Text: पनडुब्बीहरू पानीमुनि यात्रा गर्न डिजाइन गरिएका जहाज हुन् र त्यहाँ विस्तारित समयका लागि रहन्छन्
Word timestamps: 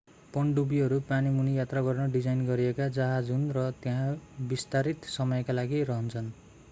पनडुब्बीहरू 0.33 0.95
पानीमुनि 1.09 1.51
यात्रा 1.57 1.83
गर्न 1.87 2.07
डिजाइन 2.11 2.41
गरिएका 2.47 2.87
जहाज 2.95 3.29
हुन् 3.31 3.45
र 3.59 3.67
त्यहाँ 3.83 4.09
विस्तारित 4.47 5.11
समयका 5.11 5.53
लागि 5.53 5.83
रहन्छन् 5.85 6.33